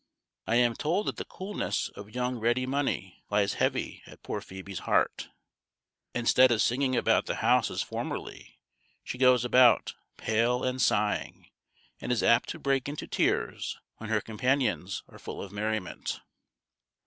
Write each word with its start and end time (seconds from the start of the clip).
I 0.47 0.55
am 0.55 0.73
told 0.73 1.05
that 1.05 1.17
the 1.17 1.25
coolness 1.25 1.87
of 1.89 2.09
Young 2.09 2.39
Ready 2.39 2.65
Money 2.65 3.23
lies 3.29 3.53
heavy 3.61 4.01
at 4.07 4.23
poor 4.23 4.41
Phoebe's 4.41 4.79
heart. 4.79 5.29
Instead 6.15 6.49
of 6.51 6.59
singing 6.59 6.95
about 6.95 7.27
the 7.27 7.35
house 7.35 7.69
as 7.69 7.83
formerly, 7.83 8.57
she 9.03 9.19
goes 9.19 9.45
about, 9.45 9.93
pale 10.17 10.63
and 10.63 10.81
sighing, 10.81 11.49
and 11.99 12.11
is 12.11 12.23
apt 12.23 12.49
to 12.49 12.57
break 12.57 12.89
into 12.89 13.05
tears 13.05 13.77
when 13.97 14.09
her 14.09 14.21
companions 14.21 15.03
are 15.07 15.19
full 15.19 15.39
of 15.39 15.51
merriment. 15.51 16.19